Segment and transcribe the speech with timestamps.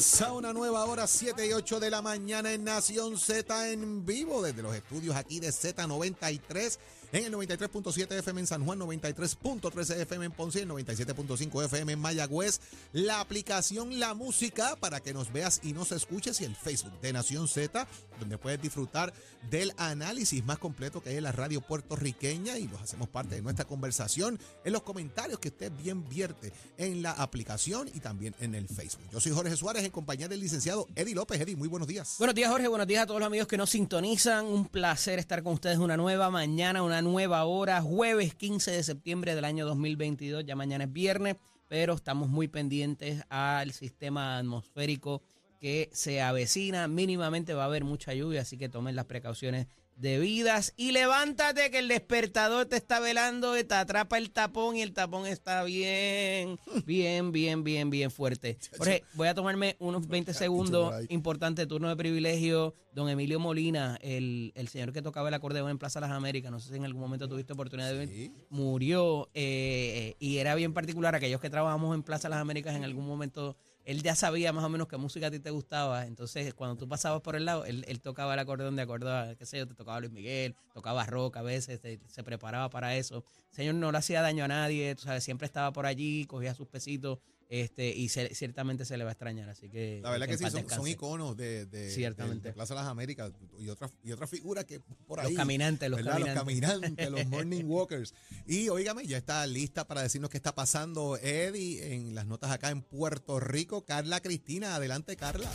[0.00, 4.40] Comienza una nueva hora, 7 y 8 de la mañana en Nación Z en vivo
[4.40, 6.78] desde los estudios aquí de Z93
[7.12, 11.92] en el 93.7 FM en San Juan, 93.13 FM en Ponce y el 97.5 FM
[11.92, 12.60] en Mayagüez.
[12.92, 17.12] La aplicación La Música para que nos veas y nos escuches y el Facebook de
[17.12, 17.86] Nación Z,
[18.18, 19.12] donde puedes disfrutar
[19.50, 23.42] del análisis más completo que hay en la radio puertorriqueña y los hacemos parte de
[23.42, 28.54] nuestra conversación en los comentarios que usted bien vierte en la aplicación y también en
[28.54, 29.08] el Facebook.
[29.12, 31.40] Yo soy Jorge Suárez en compañía del licenciado Eddie López.
[31.40, 32.16] Eddie, muy buenos días.
[32.18, 32.68] Buenos días, Jorge.
[32.68, 34.46] Buenos días a todos los amigos que nos sintonizan.
[34.46, 39.34] Un placer estar con ustedes una nueva mañana, una nueva hora, jueves 15 de septiembre
[39.34, 40.44] del año 2022.
[40.44, 41.36] Ya mañana es viernes,
[41.68, 45.22] pero estamos muy pendientes al sistema atmosférico
[45.60, 46.88] que se avecina.
[46.88, 49.68] Mínimamente va a haber mucha lluvia, así que tomen las precauciones
[50.00, 50.72] debidas.
[50.76, 55.26] Y levántate que el despertador te está velando, te atrapa el tapón y el tapón
[55.26, 58.58] está bien, bien, bien, bien, bien fuerte.
[58.78, 60.94] Jorge, voy a tomarme unos 20 segundos.
[61.10, 62.74] Importante turno de privilegio.
[62.92, 66.58] Don Emilio Molina, el, el señor que tocaba el acordeón en Plaza Las Américas, no
[66.58, 68.08] sé si en algún momento tuviste oportunidad de ver,
[68.48, 71.14] murió eh, y era bien particular.
[71.14, 74.68] Aquellos que trabajamos en Plaza Las Américas en algún momento él ya sabía más o
[74.68, 76.06] menos qué música a ti te gustaba.
[76.06, 79.46] Entonces, cuando tú pasabas por el lado, él, tocaba el acordeón de acuerdo a, qué
[79.46, 83.24] sé yo, te tocaba Luis Miguel, tocaba rock a veces, se, preparaba para eso.
[83.50, 86.54] El señor no le hacía daño a nadie, tú sabes, siempre estaba por allí, cogía
[86.54, 87.18] sus pesitos
[87.50, 89.48] este, y ciertamente se le va a extrañar.
[89.48, 89.98] Así que.
[90.04, 92.52] La verdad que, sí, son, iconos de, de, ciertamente.
[92.52, 95.32] Plaza de las Américas y otras y otra figuras que por ahí.
[95.32, 96.26] Los caminantes, los caminantes.
[96.26, 98.14] Los caminantes, los morning walkers.
[98.46, 102.70] Y óigame, ya está lista para decirnos qué está pasando Eddie en las notas acá
[102.70, 103.84] en Puerto Rico.
[103.84, 105.50] Carla Cristina, adelante, Carla.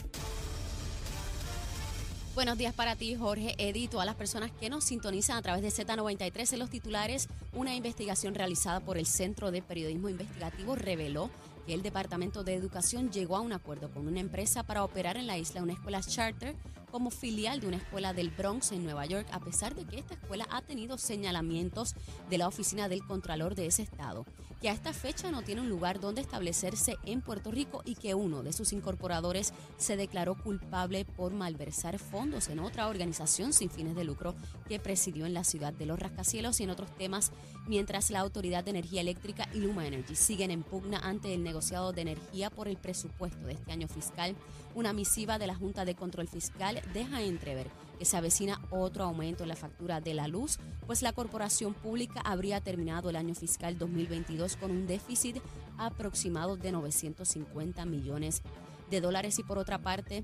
[2.33, 5.69] Buenos días para ti, Jorge, Eddie, todas las personas que nos sintonizan a través de
[5.69, 7.29] Z93 en los titulares.
[7.53, 11.31] Una investigación realizada por el Centro de Periodismo Investigativo reveló
[11.65, 15.27] que el Departamento de Educación llegó a un acuerdo con una empresa para operar en
[15.27, 16.55] la isla una escuela charter
[16.91, 20.13] como filial de una escuela del Bronx en Nueva York, a pesar de que esta
[20.13, 21.93] escuela ha tenido señalamientos
[22.29, 24.25] de la oficina del Contralor de ese estado,
[24.65, 28.15] que a esta fecha no tiene un lugar donde establecerse en Puerto Rico y que
[28.15, 33.95] uno de sus incorporadores se declaró culpable por malversar fondos en otra organización sin fines
[33.95, 34.33] de lucro
[34.67, 37.31] que presidió en la ciudad de Los Rascacielos y en otros temas,
[37.67, 41.93] mientras la Autoridad de Energía Eléctrica y Luma Energy siguen en pugna ante el negociado
[41.93, 44.35] de energía por el presupuesto de este año fiscal.
[44.73, 49.43] Una misiva de la Junta de Control Fiscal deja entrever que se avecina otro aumento
[49.43, 53.77] en la factura de la luz, pues la corporación pública habría terminado el año fiscal
[53.77, 55.37] 2022 con un déficit
[55.77, 58.41] aproximado de 950 millones
[58.89, 59.39] de dólares.
[59.39, 60.23] Y por otra parte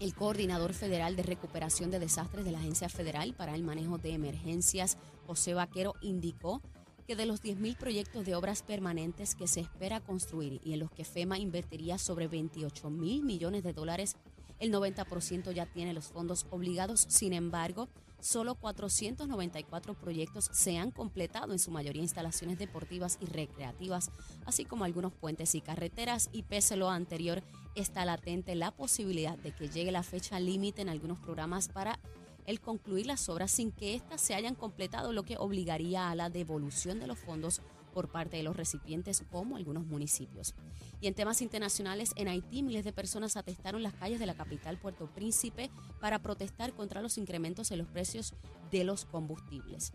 [0.00, 4.14] el coordinador federal de recuperación de desastres de la Agencia Federal para el Manejo de
[4.14, 4.98] Emergencias,
[5.28, 6.60] José Vaquero, indicó
[7.06, 10.90] que de los 10.000 proyectos de obras permanentes que se espera construir y en los
[10.90, 14.16] que FEMA invertiría sobre 28 mil millones de dólares
[14.62, 17.88] el 90% ya tiene los fondos obligados, sin embargo,
[18.20, 24.12] solo 494 proyectos se han completado, en su mayoría instalaciones deportivas y recreativas,
[24.46, 27.42] así como algunos puentes y carreteras, y pese a lo anterior,
[27.74, 31.98] está latente la posibilidad de que llegue la fecha límite en algunos programas para
[32.46, 36.30] el concluir las obras sin que éstas se hayan completado, lo que obligaría a la
[36.30, 37.62] devolución de los fondos
[37.92, 40.54] por parte de los recipientes como algunos municipios.
[41.00, 44.78] Y en temas internacionales, en Haití miles de personas atestaron las calles de la capital
[44.78, 45.70] Puerto Príncipe
[46.00, 48.34] para protestar contra los incrementos en los precios
[48.70, 49.92] de los combustibles.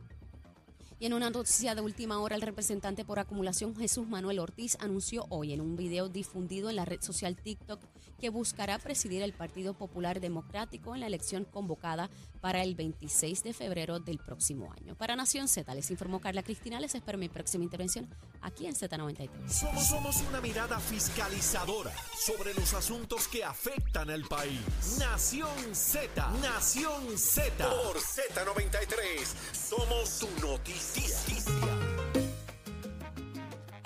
[0.99, 5.27] Y en una noticia de última hora, el representante por acumulación Jesús Manuel Ortiz anunció
[5.29, 7.79] hoy en un video difundido en la red social TikTok
[8.19, 12.09] que buscará presidir el Partido Popular Democrático en la elección convocada
[12.41, 14.95] para el 26 de febrero del próximo año.
[14.95, 16.79] Para Nación Z, les informó Carla Cristina.
[16.79, 18.07] Les espero mi próxima intervención
[18.41, 19.29] aquí en Z93.
[19.47, 24.61] Somos, somos una mirada fiscalizadora sobre los asuntos que afectan al país.
[24.99, 27.69] Nación Z, Nación Z.
[27.69, 31.76] Por Z93, somos su noticia.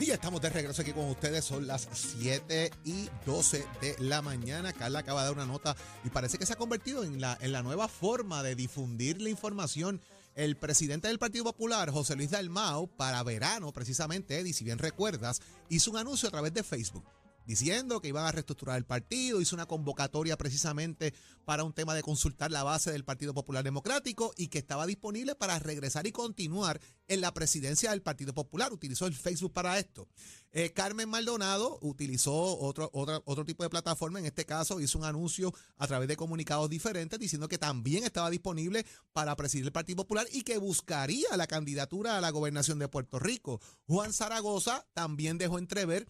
[0.02, 1.46] Y ya estamos de regreso aquí con ustedes.
[1.46, 4.74] Son las 7 y 12 de la mañana.
[4.74, 7.52] Carla acaba de dar una nota y parece que se ha convertido en la, en
[7.52, 10.02] la nueva forma de difundir la información.
[10.34, 15.40] El presidente del Partido Popular, José Luis Dalmao, para verano, precisamente, Eddie, si bien recuerdas,
[15.70, 17.06] hizo un anuncio a través de Facebook
[17.46, 21.14] diciendo que iban a reestructurar el partido, hizo una convocatoria precisamente
[21.46, 25.36] para un tema de consultar la base del Partido Popular Democrático y que estaba disponible
[25.36, 28.72] para regresar y continuar en la presidencia del Partido Popular.
[28.72, 30.08] Utilizó el Facebook para esto.
[30.54, 35.06] Eh, Carmen Maldonado utilizó otro, otro, otro tipo de plataforma, en este caso hizo un
[35.06, 39.98] anuncio a través de comunicados diferentes diciendo que también estaba disponible para presidir el Partido
[39.98, 43.62] Popular y que buscaría la candidatura a la gobernación de Puerto Rico.
[43.88, 46.08] Juan Zaragoza también dejó entrever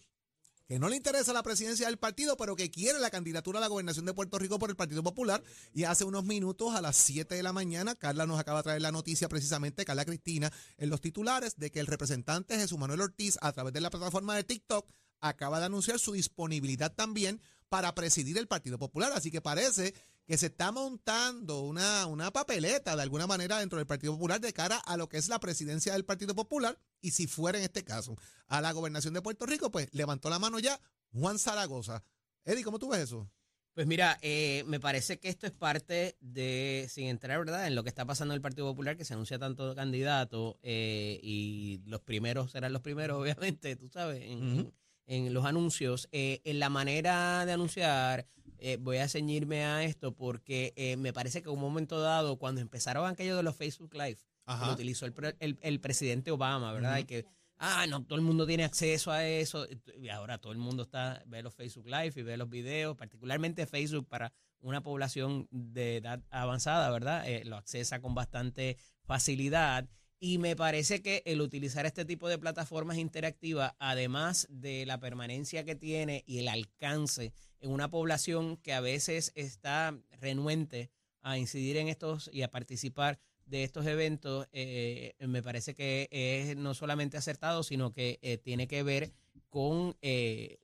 [0.66, 3.68] que no le interesa la presidencia del partido, pero que quiere la candidatura a la
[3.68, 5.42] gobernación de Puerto Rico por el Partido Popular.
[5.72, 8.82] Y hace unos minutos, a las 7 de la mañana, Carla nos acaba de traer
[8.82, 13.38] la noticia precisamente, Carla Cristina, en los titulares, de que el representante Jesús Manuel Ortiz,
[13.40, 14.88] a través de la plataforma de TikTok,
[15.20, 19.12] acaba de anunciar su disponibilidad también para presidir el Partido Popular.
[19.14, 19.94] Así que parece
[20.26, 24.52] que se está montando una, una papeleta de alguna manera dentro del Partido Popular de
[24.52, 26.78] cara a lo que es la presidencia del Partido Popular.
[27.00, 28.16] Y si fuera en este caso
[28.46, 30.80] a la gobernación de Puerto Rico, pues levantó la mano ya
[31.12, 32.04] Juan Zaragoza.
[32.44, 33.30] Eddie, ¿cómo tú ves eso?
[33.74, 37.82] Pues mira, eh, me parece que esto es parte de, sin entrar, ¿verdad?, en lo
[37.82, 42.02] que está pasando en el Partido Popular, que se anuncia tanto candidato eh, y los
[42.02, 44.74] primeros serán los primeros, obviamente, tú sabes, en,
[45.06, 48.26] en los anuncios, eh, en la manera de anunciar,
[48.58, 52.38] eh, voy a ceñirme a esto porque eh, me parece que en un momento dado,
[52.38, 56.98] cuando empezaron aquello de los Facebook Live, lo utilizó el, el, presidente Obama, ¿verdad?
[56.98, 57.24] Y que,
[57.58, 59.66] ah, no, todo el mundo tiene acceso a eso.
[59.98, 63.66] Y ahora todo el mundo está ve los Facebook Live y ve los videos, particularmente
[63.66, 67.24] Facebook para una población de edad avanzada, ¿verdad?
[67.44, 69.88] lo accesa con bastante facilidad.
[70.24, 75.64] Y me parece que el utilizar este tipo de plataformas interactivas, además de la permanencia
[75.64, 80.92] que tiene y el alcance en una población que a veces está renuente
[81.22, 86.56] a incidir en estos y a participar de estos eventos, eh, me parece que es
[86.56, 89.12] no solamente acertado, sino que eh, tiene que ver
[89.48, 90.60] con, eh,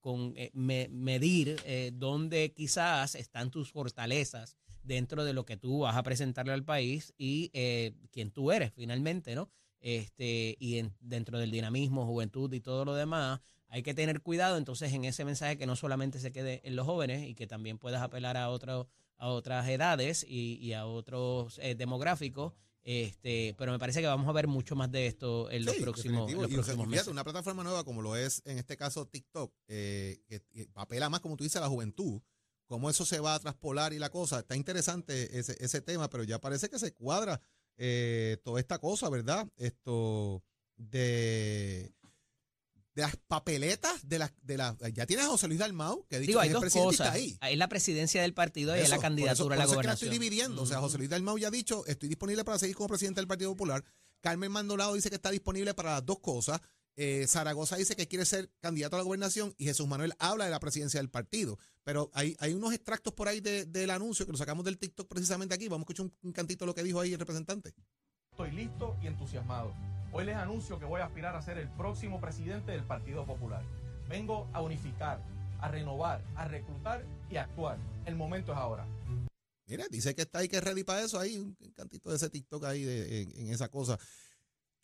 [0.00, 1.60] con medir
[1.92, 7.12] dónde quizás están tus fortalezas dentro de lo que tú vas a presentarle al país
[7.18, 9.50] y eh, quién tú eres finalmente, ¿no?
[9.80, 14.92] Este, y dentro del dinamismo, juventud y todo lo demás, hay que tener cuidado entonces
[14.92, 18.02] en ese mensaje que no solamente se quede en los jóvenes y que también puedas
[18.02, 18.88] apelar a, otro,
[19.18, 22.52] a otras edades y, a otros eh, demográficos.
[22.82, 26.30] Este, pero me parece que vamos a ver mucho más de esto en los próximos,
[26.86, 27.08] meses.
[27.08, 30.42] Una plataforma nueva como lo es en este caso TikTok, eh, que
[30.74, 32.20] apela más, como tú dices, a la juventud
[32.66, 34.40] cómo eso se va a traspolar y la cosa.
[34.40, 37.40] Está interesante ese, ese tema, pero ya parece que se cuadra
[37.76, 39.48] eh, toda esta cosa, ¿verdad?
[39.56, 40.42] Esto
[40.76, 41.94] de
[42.94, 46.38] de las papeletas de las de la ya tienes a José Luis Dalmau que dicho
[46.38, 47.36] hay dos cosas ahí.
[47.40, 49.80] Es la presidencia del partido y es la candidatura a la gobernación.
[49.80, 52.44] Es que la estoy dividiendo, o sea, José Luis Dalmau ya ha dicho, estoy disponible
[52.44, 53.84] para seguir como presidente del Partido Popular.
[54.20, 56.60] Carmen Mandolado dice que está disponible para las dos cosas.
[56.96, 60.50] Eh, Zaragoza dice que quiere ser candidato a la gobernación y Jesús Manuel habla de
[60.52, 61.58] la presidencia del partido.
[61.82, 65.54] Pero hay, hay unos extractos por ahí del anuncio que lo sacamos del TikTok precisamente
[65.54, 65.68] aquí.
[65.68, 67.74] Vamos a escuchar un, cantito de lo que dijo ahí el representante.
[68.30, 69.74] Estoy listo y entusiasmado.
[70.12, 73.64] Hoy les anuncio que voy a aspirar a ser el próximo presidente del Partido Popular.
[74.08, 75.20] Vengo a unificar,
[75.60, 77.78] a renovar, a reclutar y a actuar.
[78.06, 78.86] El momento es ahora.
[79.66, 81.18] Mira, dice que está ahí que es ready para eso.
[81.18, 82.84] Ahí un cantito de ese TikTok ahí
[83.34, 83.98] en esa cosa.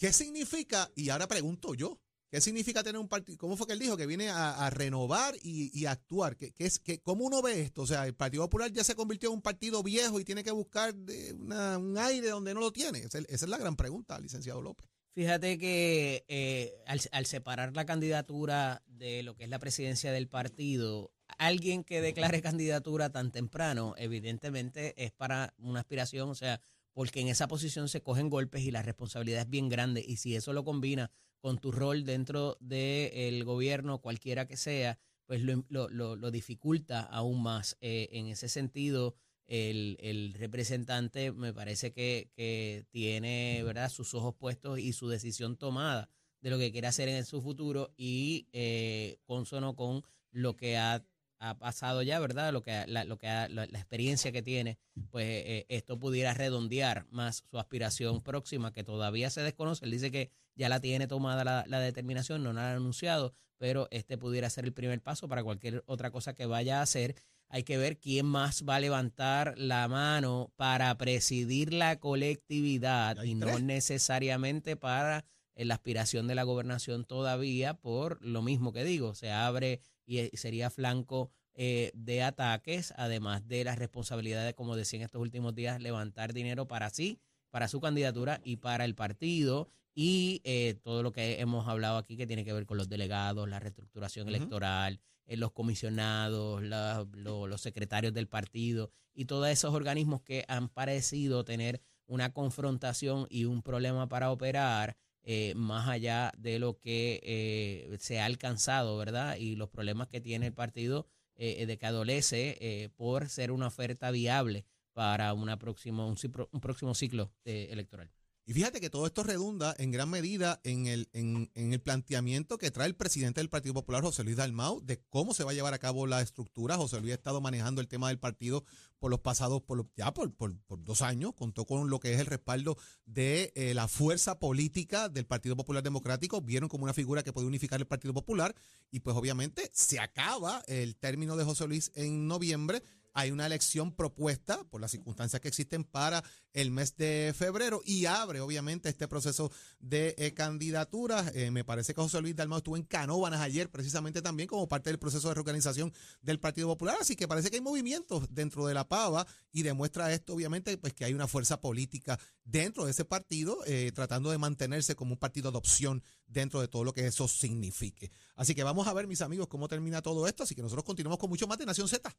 [0.00, 0.90] ¿Qué significa?
[0.96, 2.00] Y ahora pregunto yo,
[2.30, 3.36] ¿qué significa tener un partido?
[3.36, 3.98] ¿Cómo fue que él dijo?
[3.98, 6.38] Que viene a, renovar y, actuar.
[6.38, 7.82] ¿Qué, es, que, ¿Cómo uno ve esto?
[7.82, 10.52] O sea, el Partido Popular ya se convirtió en un partido viejo y tiene que
[10.52, 13.00] buscar un aire donde no lo tiene.
[13.00, 14.88] Esa es, la gran pregunta, licenciado López.
[15.12, 21.12] Fíjate que eh, al, separar la candidatura de lo que es la presidencia del partido,
[21.36, 26.62] alguien que declare candidatura tan temprano, evidentemente es para una aspiración, o sea,
[26.92, 30.04] porque en esa posición se cogen golpes y la responsabilidad es bien grande.
[30.06, 31.10] Y si eso lo combina
[31.40, 37.76] con tu rol dentro del gobierno, cualquiera que sea, pues lo, lo, dificulta aún más.
[37.80, 39.14] Eh, en ese sentido,
[39.46, 43.90] el, representante me parece que, tiene ¿verdad?
[43.90, 46.08] sus ojos puestos y su decisión tomada
[46.40, 51.04] de lo que quiere hacer en su futuro y eh, consono con lo que ha
[51.40, 52.52] ha pasado ya, ¿verdad?
[52.52, 54.78] Lo que la, lo que la, experiencia que tiene,
[55.10, 59.86] pues eh, esto pudiera redondear más su aspiración próxima, que todavía se desconoce.
[59.86, 64.18] Él dice que ya la tiene tomada la, determinación, no la ha anunciado, pero este
[64.18, 67.16] pudiera ser el primer paso para cualquier otra cosa que vaya a hacer.
[67.48, 73.34] Hay que ver quién más va a levantar la mano para presidir la colectividad y
[73.34, 75.24] no necesariamente para
[75.60, 80.18] eh, la aspiración de la gobernación todavía por lo mismo que digo, se abre y
[80.18, 85.20] eh, sería flanco eh, de ataques, además de la responsabilidad de, como decía en estos
[85.20, 90.80] últimos días, levantar dinero para sí, para su candidatura y para el partido y eh,
[90.82, 94.28] todo lo que hemos hablado aquí que tiene que ver con los delegados, la reestructuración
[94.28, 101.82] electoral, los comisionados, los secretarios del partido y todos esos organismos que han parecido tener
[102.06, 108.20] una confrontación y un problema para operar eh, más allá de lo que eh, se
[108.20, 109.36] ha alcanzado, ¿verdad?
[109.36, 114.10] Y los problemas que tiene el partido eh, de que adolece por ser una oferta
[114.10, 116.16] viable para una próxima, un,
[116.60, 118.10] próximo ciclo electoral.
[118.50, 122.72] Y fíjate que todo esto redunda en gran medida en el, en, el planteamiento que
[122.72, 125.72] trae el presidente del Partido Popular, José Luis Dalmau, de cómo se va a llevar
[125.72, 126.76] a cabo la estructura.
[126.76, 128.64] José Luis ha estado manejando el tema del partido
[128.98, 132.26] por los pasados, por ya por, por, dos años, contó con lo que es el
[132.26, 132.76] respaldo
[133.06, 137.46] de eh, la fuerza política del Partido Popular Democrático, vieron como una figura que puede
[137.46, 138.56] unificar el Partido Popular.
[138.90, 143.94] Y pues obviamente se acaba el término de José Luis en noviembre hay una elección
[143.94, 149.08] propuesta por las circunstancias que existen para el mes de febrero y abre obviamente este
[149.08, 151.34] proceso de eh, candidaturas.
[151.34, 154.90] Eh, me parece que José Luis Dalmau estuvo en Canóbanas ayer precisamente también como parte
[154.90, 158.74] del proceso de reorganización del Partido Popular, así que parece que hay movimientos dentro de
[158.74, 163.04] la pava y demuestra esto obviamente pues que hay una fuerza política dentro de ese
[163.04, 167.06] partido eh, tratando de mantenerse como un partido de opción dentro de todo lo que
[167.06, 168.10] eso signifique.
[168.36, 171.18] Así que vamos a ver mis amigos cómo termina todo esto, así que nosotros continuamos
[171.18, 172.14] con mucho más de Nación Z.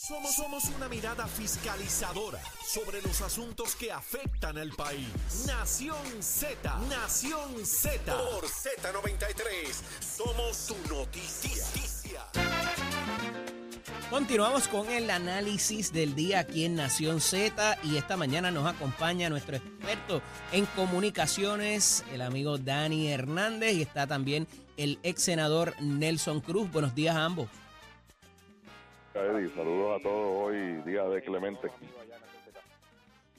[0.00, 5.08] Somos, somos una mirada fiscalizadora sobre los asuntos que afectan al país.
[5.44, 8.16] Nación Z, Nación Z.
[8.16, 12.22] Por Z93, somos tu noticia.
[14.08, 19.28] Continuamos con el análisis del día aquí en Nación Z y esta mañana nos acompaña
[19.28, 26.40] nuestro experto en comunicaciones, el amigo Dani Hernández y está también el ex senador Nelson
[26.40, 26.70] Cruz.
[26.70, 27.48] Buenos días a ambos.
[29.54, 31.68] Saludos a todos hoy, día de Clemente.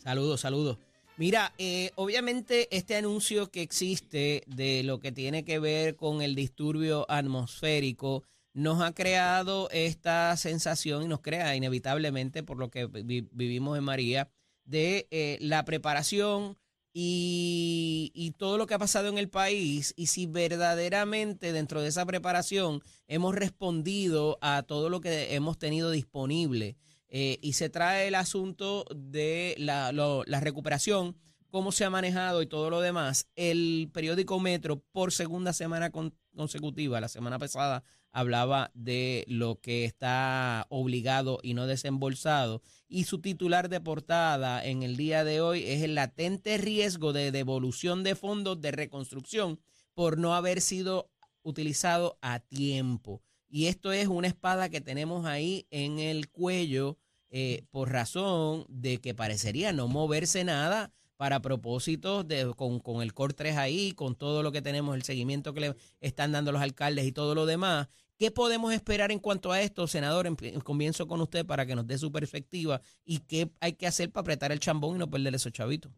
[0.04, 0.78] Saludos, saludos.
[1.16, 6.36] Mira, eh, obviamente este anuncio que existe de lo que tiene que ver con el
[6.36, 13.78] disturbio atmosférico nos ha creado esta sensación y nos crea inevitablemente por lo que vivimos
[13.78, 14.30] en María
[14.66, 16.58] de eh, la preparación,
[16.94, 22.06] y, todo lo que ha pasado en el país y si verdaderamente dentro de esa
[22.06, 26.78] preparación hemos respondido a todo lo que hemos tenido disponible.
[27.12, 31.18] Eh, y se trae el asunto de la, la recuperación,
[31.50, 33.28] cómo se ha manejado y todo lo demás.
[33.36, 35.92] El periódico Metro por segunda semana
[36.36, 42.62] consecutiva, la semana pasada hablaba de lo que está obligado y no desembolsado.
[42.88, 47.32] Y su titular de portada en el día de hoy es el latente riesgo de
[47.32, 49.60] devolución de fondos de reconstrucción
[49.94, 51.12] por no haber sido
[51.44, 53.22] utilizado a tiempo.
[53.50, 56.98] Y esto es una espada que tenemos ahí en el cuello
[57.32, 63.14] eh, por razón de que parecería no moverse nada para propósitos de, con, con el
[63.14, 66.62] COR 3 ahí, con todo lo que tenemos, el seguimiento que le están dando los
[66.62, 67.90] alcaldes y todo lo demás.
[68.18, 70.30] ¿Qué podemos esperar en cuanto a esto, senador?
[70.64, 74.22] Comienzo con usted para que nos dé su perspectiva y qué hay que hacer para
[74.22, 75.92] apretar el chambón y no perder esos chavitos.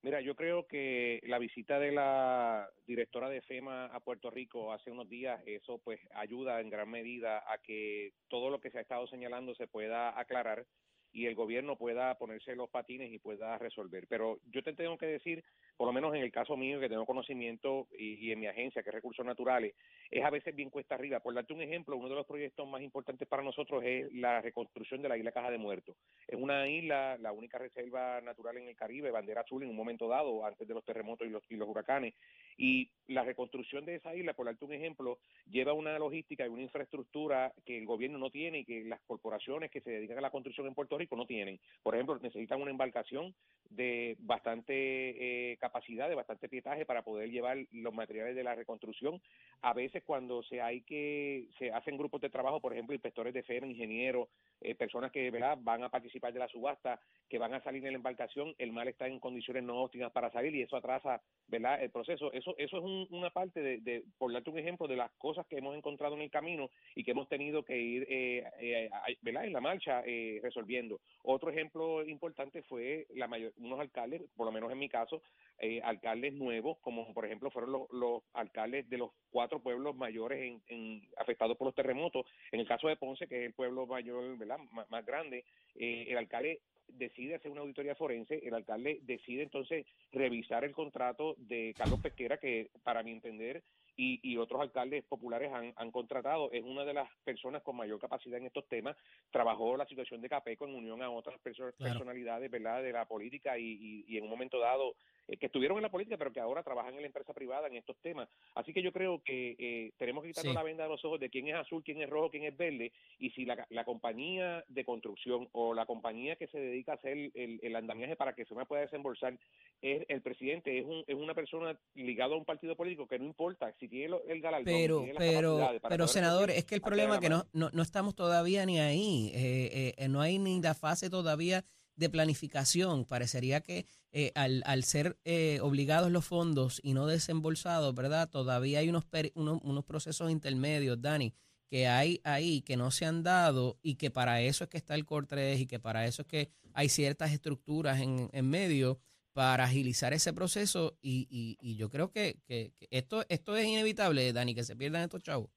[0.00, 4.90] Mira, yo creo que la visita de la directora de FEMA a Puerto Rico hace
[4.90, 8.80] unos días, eso pues ayuda en gran medida a que todo lo que se ha
[8.80, 10.64] estado señalando se pueda aclarar
[11.12, 14.06] y el gobierno pueda ponerse los patines y pueda resolver.
[14.08, 15.44] Pero yo te tengo que decir,
[15.76, 18.88] por lo menos en el caso mío, que tengo conocimiento y, en mi agencia, que
[18.88, 19.74] es Recursos Naturales,
[20.10, 21.20] es a veces bien cuesta arriba.
[21.20, 25.02] Por darte un ejemplo, uno de los proyectos más importantes para nosotros es la reconstrucción
[25.02, 25.96] de la isla Caja de Muertos.
[26.26, 30.08] Es una isla, la única reserva natural en el Caribe, bandera azul en un momento
[30.08, 32.14] dado, antes de los terremotos y los, y los huracanes.
[32.56, 35.18] Y la reconstrucción de esa isla, por darte un ejemplo,
[35.50, 39.70] lleva una logística y una infraestructura que el gobierno no tiene y que las corporaciones
[39.70, 41.60] que se dedican a la construcción en Puerto Rico no tienen.
[41.82, 43.34] Por ejemplo, necesitan una embarcación
[43.70, 49.20] de bastante eh, capacidad, de bastante pietaje para poder llevar los materiales de la reconstrucción.
[49.62, 53.42] A veces cuando se hay que se hacen grupos de trabajo, por ejemplo, inspectores de
[53.42, 54.28] FEMA, ingenieros,
[54.60, 55.58] eh, personas que ¿verdad?
[55.60, 58.88] van a participar de la subasta, que van a salir en la embarcación, el mal
[58.88, 61.82] está en condiciones no óptimas para salir y eso atrasa ¿verdad?
[61.82, 62.32] el proceso.
[62.32, 65.76] Eso eso es una parte de, por darte un ejemplo, de las cosas que hemos
[65.76, 68.90] encontrado en el camino y que hemos tenido que ir eh, eh
[69.22, 69.44] ¿verdad?
[69.44, 71.00] en la marcha eh, resolviendo.
[71.22, 75.22] Otro ejemplo importante fue la mayor, unos alcaldes, por lo menos en mi caso,
[75.58, 80.60] eh, alcaldes nuevos, como por ejemplo fueron los, los alcaldes de los cuatro pueblos mayores
[80.68, 82.26] en, afectados por los terremotos.
[82.50, 84.58] En el caso de Ponce, que es el pueblo mayor, ¿verdad?
[84.88, 85.44] más grande,
[85.74, 86.60] el alcalde
[86.98, 92.38] decide hacer una auditoría forense, el alcalde decide entonces revisar el contrato de Carlos Pesquera,
[92.38, 93.62] que para mi entender
[93.96, 96.50] y, y otros alcaldes populares han, han, contratado.
[96.52, 98.96] Es una de las personas con mayor capacidad en estos temas.
[99.30, 102.82] Trabajó la situación de Capeco en unión a otras personalidades ¿verdad?
[102.82, 104.94] de la política y, y, en un momento dado
[105.32, 107.76] eh, que estuvieron en la política, pero que ahora trabajan en la empresa privada en
[107.76, 108.28] estos temas.
[108.54, 111.30] Así que yo creo que eh, tenemos que quitarnos la venda de los ojos de
[111.30, 114.84] quién es azul, quién es rojo, quién es verde, y si la, la compañía de
[114.84, 118.54] construcción o la compañía que se dedica a hacer el, el andamiaje para que se
[118.54, 119.38] me pueda desembolsar
[119.80, 123.24] es el presidente, es, un, es una persona ligada a un partido político que no
[123.24, 124.74] importa si tiene el galardón.
[124.74, 128.66] Pero, pero, pero senador, es que el problema es que no, no, no, estamos todavía
[128.66, 131.64] ni ahí, eh, no hay ni la fase todavía
[131.96, 133.04] de planificación.
[133.04, 138.28] Parecería que eh, al, al, ser eh, obligados los fondos y no desembolsados, ¿verdad?
[138.28, 141.34] Todavía hay unos, unos, unos, procesos intermedios, Dani,
[141.68, 144.94] que hay ahí que no se han dado y que para eso es que está
[144.94, 148.98] el Core 3 y que para eso es que hay ciertas estructuras en, en medio
[149.32, 153.66] para agilizar ese proceso y, y, y yo creo que, que, que, esto, esto es
[153.66, 155.48] inevitable, Dani, que se pierdan estos chavos.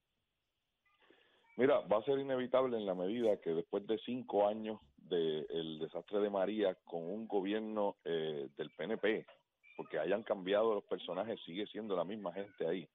[1.58, 5.48] Mira, va a ser inevitable en la medida que después de cinco años del
[5.80, 9.26] de desastre de María con un gobierno eh, del PNP,
[9.78, 12.88] porque hayan cambiado los personajes, sigue siendo la misma gente ahí.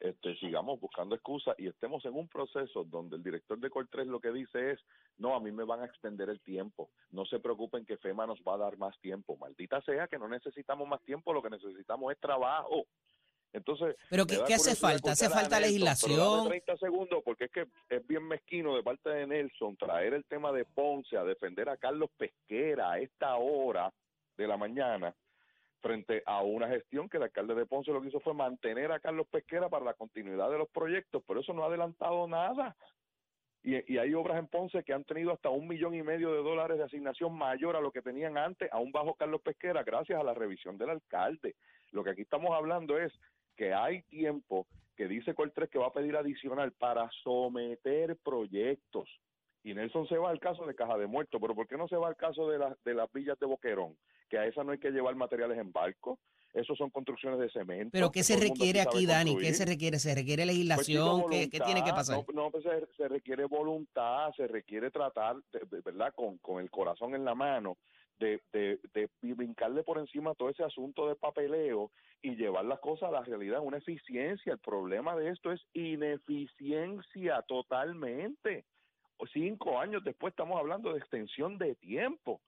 [0.00, 4.20] Este, sigamos buscando excusas y estemos en un proceso donde el director de Cortés lo
[4.20, 4.80] que dice es,
[5.16, 8.38] no, a mí me van a extender el tiempo, no se preocupen que FEMA nos
[8.46, 12.12] va a dar más tiempo, maldita sea que no necesitamos más tiempo, lo que necesitamos
[12.12, 12.86] es trabajo.
[13.52, 15.12] Entonces, pero ¿qué, ¿qué hace falta?
[15.12, 16.48] ¿Hace falta Nelson, legislación?
[16.48, 20.52] 30 segundos, porque es que es bien mezquino de parte de Nelson traer el tema
[20.52, 23.92] de Ponce a defender a Carlos Pesquera a esta hora
[24.36, 25.14] de la mañana
[25.80, 29.00] frente a una gestión que el alcalde de Ponce lo que hizo fue mantener a
[29.00, 32.76] Carlos Pesquera para la continuidad de los proyectos, pero eso no ha adelantado nada.
[33.62, 36.42] Y, y, hay obras en Ponce que han tenido hasta un millón y medio de
[36.42, 40.18] dólares de asignación mayor a lo que tenían antes, a un bajo Carlos Pesquera, gracias
[40.18, 41.56] a la revisión del alcalde.
[41.90, 43.12] Lo que aquí estamos hablando es
[43.58, 49.08] que hay tiempo que dice Coltres que va a pedir adicional para someter proyectos.
[49.64, 51.96] Y Nelson se va al caso de Caja de Muertos, pero ¿por qué no se
[51.96, 53.96] va al caso de, la, de las villas de Boquerón?
[54.30, 56.18] Que a esa no hay que llevar materiales en barco,
[56.54, 57.90] esos son construcciones de cemento.
[57.92, 59.36] ¿Pero qué se requiere aquí, Dani?
[59.36, 59.98] ¿Qué se requiere?
[59.98, 61.02] ¿Se requiere legislación?
[61.02, 62.16] Pues, voluntad, ¿Qué, ¿Qué, tiene que pasar?
[62.16, 66.14] No, no pues se, se, requiere voluntad, se requiere tratar, de, de, ¿verdad?
[66.14, 67.76] Con, con el corazón en la mano,
[68.18, 71.90] de, de, de brincarle por encima todo ese asunto de papeleo
[72.22, 74.52] y llevar las cosas a la realidad, una eficiencia.
[74.52, 78.64] El problema de esto es ineficiencia totalmente.
[79.32, 82.40] Cinco años después estamos hablando de extensión de tiempo.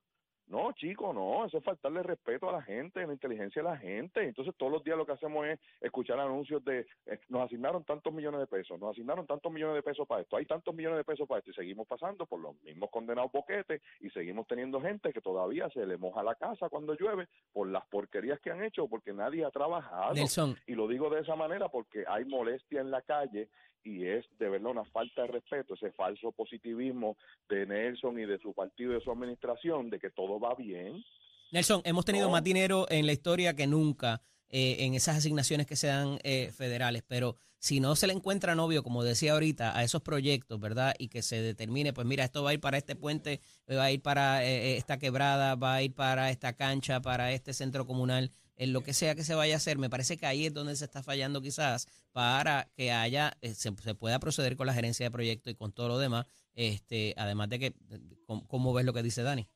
[0.50, 3.76] No, chico, no, eso es faltarle respeto a la gente, a la inteligencia de la
[3.76, 4.24] gente.
[4.24, 8.12] Entonces, todos los días lo que hacemos es escuchar anuncios de eh, nos asignaron tantos
[8.12, 11.04] millones de pesos, nos asignaron tantos millones de pesos para esto, hay tantos millones de
[11.04, 15.12] pesos para esto, y seguimos pasando por los mismos condenados boquetes y seguimos teniendo gente
[15.12, 18.88] que todavía se le moja la casa cuando llueve por las porquerías que han hecho,
[18.88, 20.14] porque nadie ha trabajado.
[20.14, 20.56] Nelson.
[20.66, 23.48] Y lo digo de esa manera porque hay molestia en la calle
[23.84, 27.16] y es de verdad una falta de respeto, ese falso positivismo
[27.48, 31.04] de Nelson y de su partido y de su administración de que todo va bien.
[31.52, 32.32] Nelson, hemos tenido no.
[32.32, 37.02] más dinero en la historia que nunca eh, en esas asignaciones que sean eh, federales,
[37.06, 40.94] pero si no se le encuentra novio, como decía ahorita, a esos proyectos, ¿verdad?
[40.98, 43.92] Y que se determine, pues mira, esto va a ir para este puente, va a
[43.92, 48.32] ir para eh, esta quebrada, va a ir para esta cancha, para este centro comunal,
[48.60, 50.76] en lo que sea que se vaya a hacer, me parece que ahí es donde
[50.76, 55.10] se está fallando quizás para que haya, eh, se, pueda proceder con la gerencia de
[55.10, 57.72] proyecto y con todo lo demás, este, además de que,
[58.26, 59.46] ¿cómo, ves lo que dice Dani?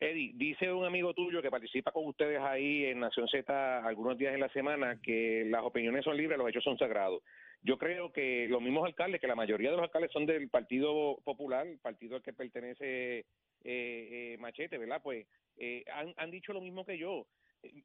[0.00, 4.32] Eddie, dice un amigo tuyo que participa con ustedes ahí en Nación Z algunos días
[4.32, 7.22] en la semana que las opiniones son libres, los hechos son sagrados.
[7.62, 11.18] Yo creo que los mismos alcaldes, que la mayoría de los alcaldes son del Partido
[11.24, 13.24] Popular, partido al que pertenece eh,
[13.64, 15.00] eh, Machete, ¿verdad?
[15.02, 15.26] Pues
[15.58, 17.26] eh, han, han dicho lo mismo que yo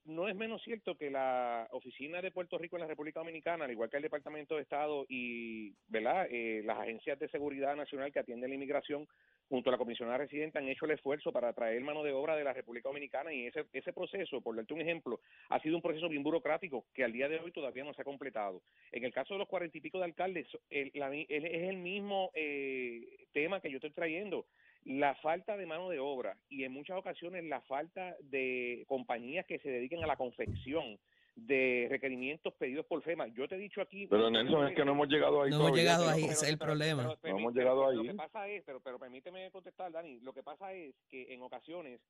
[0.06, 3.72] no es menos cierto que la oficina de Puerto Rico en la República Dominicana, al
[3.72, 6.28] igual que el Departamento de Estado y ¿verdad?
[6.30, 9.08] Eh, las agencias de seguridad nacional que atienden la inmigración,
[9.48, 12.44] junto a la comisionada residente, han hecho el esfuerzo para traer mano de obra de
[12.44, 16.08] la República Dominicana y ese, ese proceso, por darte un ejemplo, ha sido un proceso
[16.08, 18.62] bien burocrático que al día de hoy todavía no se ha completado.
[18.92, 23.26] En el caso de los cuarenta y pico de alcaldes, el, es el mismo eh,
[23.34, 24.46] tema que yo estoy trayendo
[24.86, 29.60] la falta de mano de obra y en muchas ocasiones la falta de compañías que
[29.60, 30.98] se dediquen a la confección
[31.36, 33.28] de requerimientos pedidos por FEMA.
[33.28, 34.08] Yo te he dicho aquí...
[34.08, 35.52] Pero Nelson, es que no hemos llegado ahí.
[35.52, 37.04] No hemos llegado ahí, ese es el problema.
[37.04, 37.98] Pero, pero, no hemos llegado ahí.
[37.98, 41.42] Lo que pasa es, pero, pero permíteme contestar, Dani, lo que pasa es que en
[41.42, 42.02] ocasiones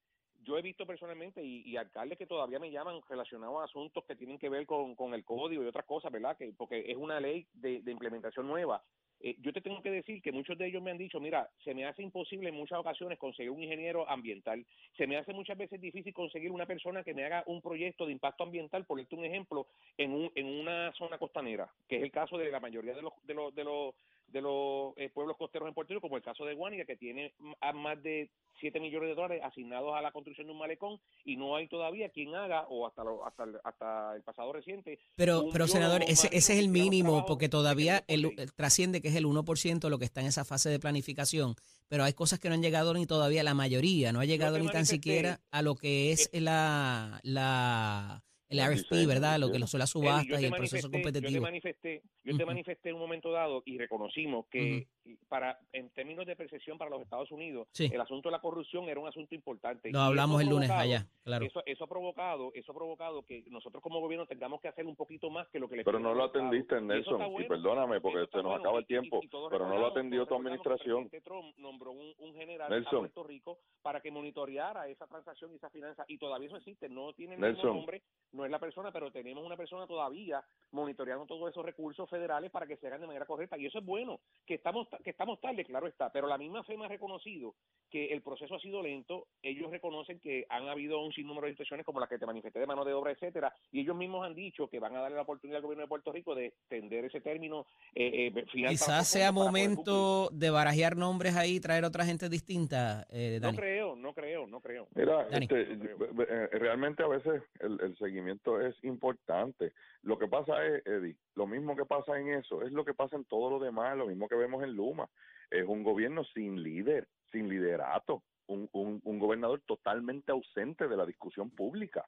[0.41, 4.15] yo he visto personalmente y, y, alcaldes que todavía me llaman relacionados a asuntos que
[4.15, 6.37] tienen que ver con, con el código y otras cosas, ¿verdad?
[6.37, 8.81] que Porque es una ley de, de implementación nueva
[9.21, 11.73] eh, yo te tengo que decir que muchos de ellos me han dicho, mira, se
[11.73, 14.65] me hace imposible en muchas ocasiones conseguir un ingeniero ambiental,
[14.97, 18.13] se me hace muchas veces difícil conseguir una persona que me haga un proyecto de
[18.13, 22.37] impacto ambiental, por un ejemplo, en, un, en una zona costanera, que es el caso
[22.37, 23.95] de la mayoría de los, de los, de los
[24.31, 27.33] de los eh, pueblos costeros en Puerto Rico, como el caso de Guanica, que tiene
[27.61, 31.37] a más de 7 millones de dólares asignados a la construcción de un malecón y
[31.37, 34.99] no hay todavía quien haga, o hasta lo, hasta, el, hasta el pasado reciente.
[35.15, 39.15] Pero, pero senador, ese, ese es el mínimo, porque todavía el, el, trasciende que es
[39.15, 41.55] el 1% lo que está en esa fase de planificación,
[41.87, 44.67] pero hay cosas que no han llegado ni todavía, la mayoría, no ha llegado ni
[44.67, 49.39] tan siquiera a lo que es la, la el RFP, ¿verdad?
[49.39, 51.33] Lo que son las subastas y el proceso manifesté- Yo competitivo.
[51.33, 54.87] te manifesté, yo te manifesté en un momento dado y reconocimos que
[55.27, 57.89] para en términos de percepción para los Estados Unidos, Sí.
[57.91, 59.91] el asunto de la corrupción era un asunto importante.
[59.91, 61.45] Lo hablamos ha el lunes allá, claro.
[61.45, 64.95] Eso, eso ha provocado, eso ha provocado que nosotros como gobierno tengamos que hacer un
[64.95, 68.25] poquito más que lo que le Pero no lo atendiste, Nelson, y bueno, perdóname, porque
[68.31, 71.09] se nos bueno, acaba el y- tiempo, y pero no lo atendió tu que administración.
[71.23, 72.95] Trump nombró un, un general Nelson.
[72.97, 76.89] a Puerto Rico para que monitoreara esa transacción y esa finanza y todavía eso existe,
[76.89, 77.75] no tiene Nelson.
[77.75, 82.51] nombre, no es la persona, pero tenemos una persona todavía monitoreando todos esos recursos federales
[82.51, 85.39] para que se hagan de manera correcta y eso es bueno, que estamos que estamos
[85.39, 87.55] tarde, claro está, pero la misma FEMA ha reconocido
[87.89, 91.85] que el proceso ha sido lento, ellos reconocen que han habido un sinnúmero de situaciones
[91.85, 94.67] como las que te manifesté de mano de obra, etcétera, y ellos mismos han dicho
[94.67, 97.65] que van a darle la oportunidad al gobierno de Puerto Rico de extender ese término
[97.95, 98.71] eh, eh, final.
[98.71, 103.95] Quizás sea momento de barajear nombres ahí y traer otra gente distinta, eh, No creo,
[103.95, 104.87] no creo, no creo.
[104.95, 105.47] Mira, Dani.
[105.49, 109.73] este, eh, realmente a veces el, el seguimiento es importante.
[110.03, 113.15] Lo que pasa es, Eddie, lo mismo que pasa en eso, es lo que pasa
[113.15, 115.09] en todo lo demás, lo mismo que vemos en Luma.
[115.51, 121.05] Es un gobierno sin líder, sin liderato, un, un, un gobernador totalmente ausente de la
[121.05, 122.05] discusión pública.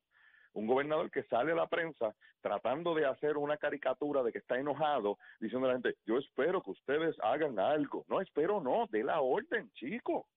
[0.53, 4.57] Un gobernador que sale a la prensa tratando de hacer una caricatura de que está
[4.57, 8.05] enojado, diciendo a la gente, yo espero que ustedes hagan algo.
[8.07, 10.27] No, espero no, de la orden, chico.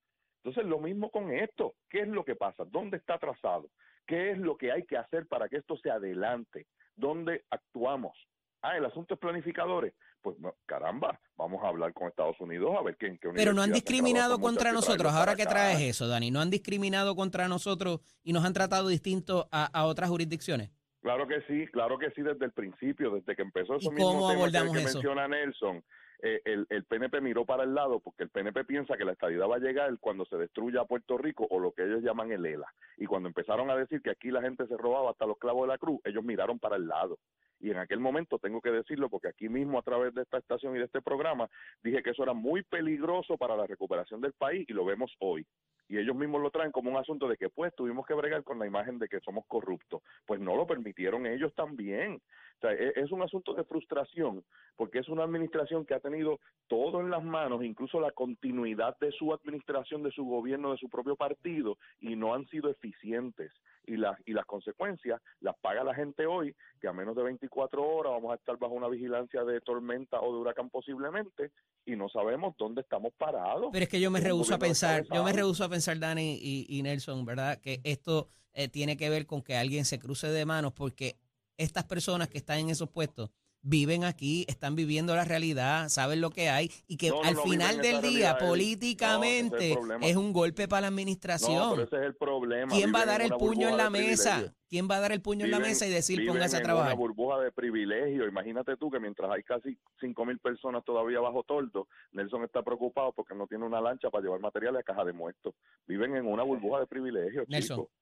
[0.44, 1.74] Entonces, lo mismo con esto.
[1.88, 2.64] ¿Qué es lo que pasa?
[2.66, 3.70] ¿Dónde está trazado?
[4.06, 6.66] ¿Qué es lo que hay que hacer para que esto se adelante?
[6.96, 8.16] ¿Dónde actuamos?
[8.60, 9.94] Ah, el asunto es planificadores.
[10.24, 13.52] Pues no, caramba, vamos a hablar con Estados Unidos a ver qué, en qué Pero
[13.52, 15.12] no han discriminado contra nosotros.
[15.12, 19.46] Ahora que traes eso, Dani, ¿no han discriminado contra nosotros y nos han tratado distinto
[19.52, 20.70] a, a otras jurisdicciones?
[21.02, 24.30] Claro que sí, claro que sí, desde el principio, desde que empezó ¿Y eso cómo
[24.30, 25.84] mismo tema que- menciona Nelson,
[26.22, 29.46] eh, el, el PNP miró para el lado porque el PNP piensa que la estabilidad
[29.46, 32.72] va a llegar cuando se destruya Puerto Rico o lo que ellos llaman el ELA.
[32.96, 35.74] Y cuando empezaron a decir que aquí la gente se robaba hasta los clavos de
[35.74, 37.18] la cruz, ellos miraron para el lado.
[37.64, 40.76] Y en aquel momento tengo que decirlo porque aquí mismo a través de esta estación
[40.76, 41.48] y de este programa
[41.82, 45.46] dije que eso era muy peligroso para la recuperación del país y lo vemos hoy.
[45.88, 48.58] Y ellos mismos lo traen como un asunto de que pues tuvimos que bregar con
[48.58, 50.02] la imagen de que somos corruptos.
[50.26, 52.20] Pues no lo permitieron ellos también.
[52.58, 54.44] O sea, e- es un asunto de frustración
[54.76, 59.12] porque es una administración que ha tenido todo en las manos, incluso la continuidad de
[59.12, 63.52] su administración, de su gobierno, de su propio partido, y no han sido eficientes.
[63.86, 67.86] Y las, y las consecuencias las paga la gente hoy, que a menos de 24
[67.86, 71.50] horas vamos a estar bajo una vigilancia de tormenta o de huracán posiblemente,
[71.84, 73.68] y no sabemos dónde estamos parados.
[73.72, 76.66] Pero es que yo me rehuso a pensar, yo me rehuso a pensar, Dani y,
[76.68, 77.60] y Nelson, ¿verdad?
[77.60, 81.16] Que esto eh, tiene que ver con que alguien se cruce de manos porque
[81.56, 83.30] estas personas que están en esos puestos
[83.66, 87.42] viven aquí, están viviendo la realidad, saben lo que hay y que No, al no
[87.44, 91.80] final del día, políticamente, No, es un golpe para la administración.
[91.80, 92.70] ese es el problema.
[92.74, 94.54] ¿Quién va a dar el puño en la mesa?
[94.68, 96.88] ¿Quién va a dar el puño en la mesa y decir póngase a en trabajar?
[96.92, 98.26] una burbuja de privilegio.
[98.28, 103.12] Imagínate tú que mientras hay casi cinco mil personas todavía bajo toldo, Nelson está preocupado
[103.12, 105.54] porque no tiene una lancha para llevar materiales a caja de muertos.
[105.86, 107.78] Viven en una burbuja de privilegio, Nelson.
[107.78, 107.92] chicos.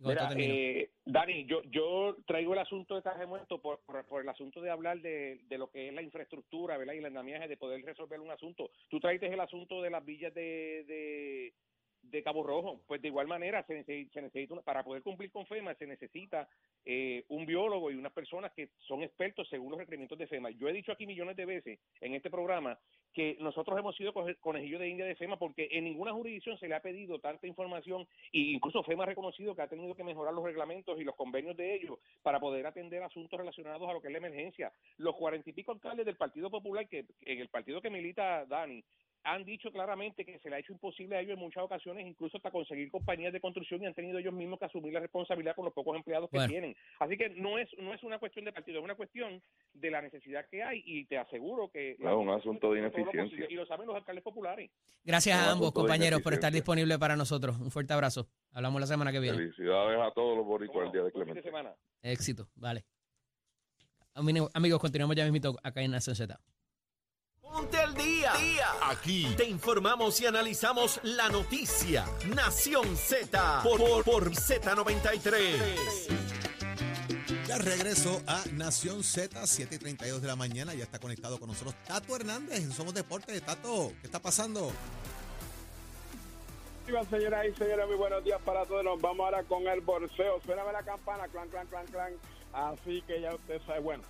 [0.00, 4.22] Mira, eh, Dani, yo, yo traigo el asunto de Caja de Muertos por, por, por
[4.22, 6.94] el asunto de hablar de, de lo que es la infraestructura, ¿verdad?
[6.94, 8.70] Y el andamiaje de poder resolver un asunto.
[8.88, 11.52] Tú traiste el asunto de las villas de, de,
[12.02, 12.80] de Cabo Rojo.
[12.86, 15.86] Pues de igual manera, se necesita, se necesita una- para poder cumplir con FEMA, se
[15.86, 16.48] necesita
[16.86, 20.50] eh, un biólogo y unas personas que son expertos según los requerimientos de FEMA.
[20.52, 22.78] Yo he dicho aquí millones de veces en este programa
[23.12, 26.74] que nosotros hemos sido conejillos de India de FEMA porque en ninguna jurisdicción se le
[26.74, 30.44] ha pedido tanta información e incluso FEMA ha reconocido que ha tenido que mejorar los
[30.44, 34.12] reglamentos y los convenios de ellos para poder atender asuntos relacionados a lo que es
[34.12, 34.72] la emergencia.
[34.96, 38.82] Los cuarenta y pico alcaldes del Partido Popular, que en el partido que milita Dani,
[39.22, 42.38] han dicho claramente que se le ha hecho imposible a ellos en muchas ocasiones, incluso
[42.38, 45.66] hasta conseguir compañías de construcción y han tenido ellos mismos que asumir la responsabilidad con
[45.66, 46.74] los pocos empleados que tienen.
[46.98, 49.42] Así que no es no es una cuestión de partido, es una cuestión
[49.74, 51.96] de la necesidad que hay y te aseguro que...
[51.98, 53.46] No, un asunto de todo lo ineficiencia.
[53.50, 54.70] Y lo saben los alcaldes populares.
[55.04, 56.74] Gracias a ambos compañeros por estar ineficiencia.
[56.74, 57.58] disponibles para nosotros.
[57.58, 58.26] Un fuerte abrazo.
[58.52, 59.36] Hablamos la semana que viene.
[59.36, 61.42] Felicidades a todos los boricuas ¿Cómo el día de Clemente.
[61.42, 61.74] semana.
[62.02, 62.84] Éxito, vale.
[64.14, 66.38] Ami- Amigos, continuamos ya mismito acá en Nación Z.
[67.52, 68.32] Ponte al día.
[68.82, 72.06] Aquí te informamos y analizamos la noticia.
[72.34, 76.06] Nación Z por, por, por Z93.
[77.48, 80.74] Ya regreso a Nación Z, 7 y 32 de la mañana.
[80.74, 83.42] Ya está conectado con nosotros Tato Hernández en Somos Deportes.
[83.42, 84.72] Tato, ¿qué está pasando?
[87.10, 88.84] Señoras y señores, muy buenos días para todos.
[88.84, 90.40] Nos vamos ahora con el borseo.
[90.44, 92.12] Suena la campana, clan, clan, clan, clan.
[92.52, 94.02] Así que ya usted sabe, bueno,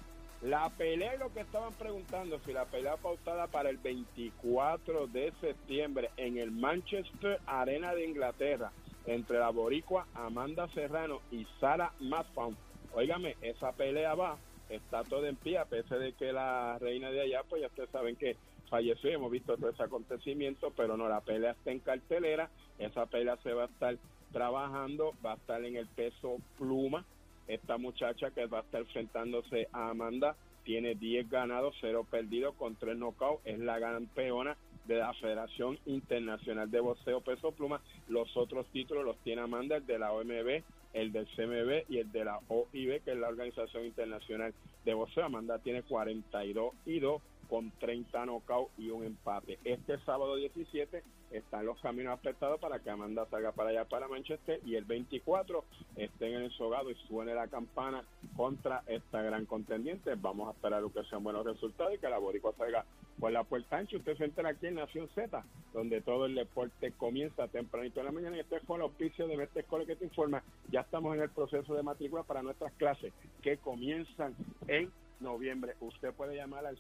[0.43, 6.11] la pelea lo que estaban preguntando, si la pelea pautada para el 24 de septiembre
[6.17, 8.73] en el Manchester Arena de Inglaterra,
[9.07, 12.57] entre la boricua Amanda Serrano y Sara Matfam,
[12.93, 14.37] Óigame, esa pelea va,
[14.69, 17.91] está todo en pie, a pesar de que la reina de allá, pues ya ustedes
[17.91, 18.37] saben que
[18.69, 23.37] falleció, hemos visto todo ese acontecimiento, pero no, la pelea está en cartelera, esa pelea
[23.43, 23.97] se va a estar
[24.33, 27.05] trabajando, va a estar en el peso pluma,
[27.55, 32.77] esta muchacha que va a estar enfrentándose a Amanda tiene 10 ganados, 0 perdidos con
[32.77, 37.81] 3 knockouts, es la campeona de la Federación Internacional de Boxeo Peso Pluma.
[38.09, 42.11] Los otros títulos los tiene Amanda, el de la OMB, el del CMB y el
[42.13, 44.53] de la OIB, que es la Organización Internacional
[44.85, 45.25] de Boxeo.
[45.25, 49.59] Amanda tiene 42 y 2 con 30 knockouts y un empate.
[49.65, 54.61] Este sábado 17 están los caminos apretados para que Amanda salga para allá para Manchester
[54.65, 55.65] y el 24
[55.97, 58.05] estén en el sogado y suene la campana
[58.37, 60.15] contra esta gran contendiente.
[60.17, 62.85] Vamos a esperar que sean buenos resultados y que la Boricua salga
[63.19, 63.97] por la puerta ancha.
[63.97, 68.13] Usted se entera aquí en Nación Z, donde todo el deporte comienza tempranito en la
[68.13, 70.43] mañana y este fue el auspicio de Mestre Escuela que te informa.
[70.71, 73.13] Ya estamos en el proceso de matrícula para nuestras clases
[73.43, 74.35] que comienzan
[74.69, 74.91] en
[75.21, 75.75] noviembre.
[75.81, 76.79] Usted puede llamar al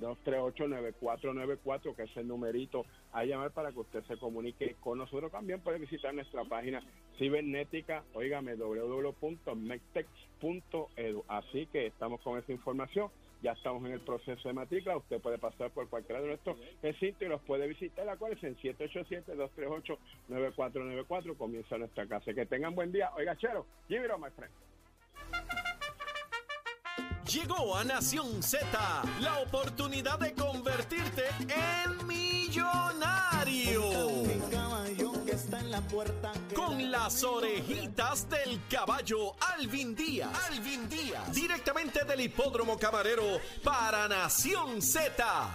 [0.00, 5.32] 787-787-238-9494, que es el numerito a llamar para que usted se comunique con nosotros.
[5.32, 6.82] También puede visitar nuestra página
[7.18, 11.24] cibernética, oígame, www.mectex.edu.
[11.28, 13.10] Así que estamos con esa información.
[13.40, 14.96] Ya estamos en el proceso de matrícula.
[14.96, 18.04] Usted puede pasar por cualquiera de nuestros recintos y los puede visitar.
[18.04, 21.36] La cual es en 787-238-9494.
[21.36, 22.34] Comienza nuestra casa.
[22.34, 23.12] Que tengan buen día.
[23.16, 24.52] Oiga, Chero, give it on, my friend.
[27.28, 28.66] Llegó a Nación Z
[29.20, 33.82] la oportunidad de convertirte en millonario.
[36.54, 40.30] Con las orejitas del caballo Alvin Díaz.
[40.50, 41.30] Alvin Díaz.
[41.34, 45.54] Directamente del hipódromo camarero para Nación Z.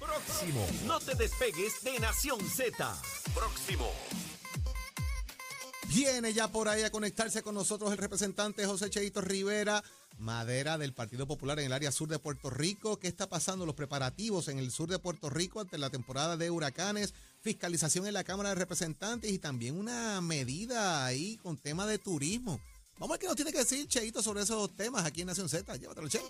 [0.04, 0.66] Próximo.
[0.86, 2.96] No te despegues de Nación Z.
[3.34, 3.90] Próximo.
[5.88, 9.82] Viene ya por ahí a conectarse con nosotros el representante José Cheito Rivera,
[10.18, 12.98] madera del Partido Popular en el área sur de Puerto Rico.
[12.98, 13.64] ¿Qué está pasando?
[13.64, 18.14] Los preparativos en el sur de Puerto Rico ante la temporada de huracanes, fiscalización en
[18.14, 22.60] la Cámara de Representantes y también una medida ahí con tema de turismo.
[22.98, 25.48] Vamos a ver qué nos tiene que decir Cheito sobre esos temas aquí en Nación
[25.48, 25.76] Z.
[25.76, 26.20] Llévatelo, Che.